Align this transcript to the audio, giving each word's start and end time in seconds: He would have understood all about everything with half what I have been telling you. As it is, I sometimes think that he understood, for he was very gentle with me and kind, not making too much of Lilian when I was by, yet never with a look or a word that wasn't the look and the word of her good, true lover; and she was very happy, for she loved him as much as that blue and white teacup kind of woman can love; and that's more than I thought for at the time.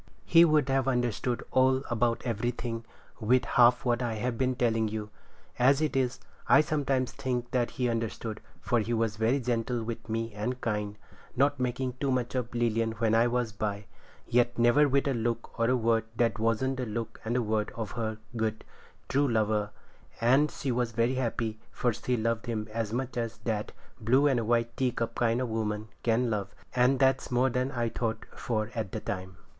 He 0.25 0.43
would 0.43 0.67
have 0.67 0.87
understood 0.87 1.43
all 1.51 1.83
about 1.91 2.23
everything 2.25 2.85
with 3.19 3.45
half 3.45 3.85
what 3.85 4.01
I 4.01 4.15
have 4.15 4.35
been 4.35 4.55
telling 4.55 4.87
you. 4.87 5.11
As 5.59 5.79
it 5.79 5.95
is, 5.95 6.19
I 6.49 6.61
sometimes 6.61 7.11
think 7.11 7.51
that 7.51 7.69
he 7.69 7.87
understood, 7.87 8.41
for 8.61 8.79
he 8.79 8.95
was 8.95 9.17
very 9.17 9.39
gentle 9.39 9.83
with 9.83 10.09
me 10.09 10.33
and 10.33 10.59
kind, 10.59 10.97
not 11.35 11.59
making 11.59 11.97
too 11.99 12.09
much 12.09 12.33
of 12.33 12.55
Lilian 12.55 12.93
when 12.93 13.13
I 13.13 13.27
was 13.27 13.51
by, 13.51 13.85
yet 14.27 14.57
never 14.57 14.89
with 14.89 15.07
a 15.07 15.13
look 15.13 15.59
or 15.59 15.69
a 15.69 15.77
word 15.77 16.05
that 16.15 16.39
wasn't 16.39 16.77
the 16.77 16.87
look 16.87 17.21
and 17.23 17.35
the 17.35 17.43
word 17.43 17.71
of 17.75 17.91
her 17.91 18.17
good, 18.35 18.65
true 19.07 19.27
lover; 19.27 19.69
and 20.19 20.49
she 20.49 20.71
was 20.71 20.93
very 20.93 21.13
happy, 21.13 21.59
for 21.71 21.93
she 21.93 22.17
loved 22.17 22.47
him 22.47 22.67
as 22.73 22.91
much 22.91 23.17
as 23.17 23.37
that 23.43 23.71
blue 23.99 24.25
and 24.25 24.47
white 24.47 24.75
teacup 24.75 25.13
kind 25.13 25.39
of 25.39 25.49
woman 25.49 25.89
can 26.01 26.31
love; 26.31 26.55
and 26.75 26.97
that's 26.97 27.29
more 27.29 27.51
than 27.51 27.71
I 27.71 27.89
thought 27.89 28.25
for 28.35 28.71
at 28.73 28.93
the 28.93 28.99
time. 28.99 29.37